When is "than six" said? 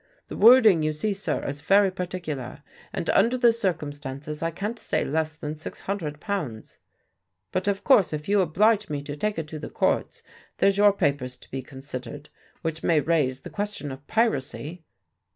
5.35-5.81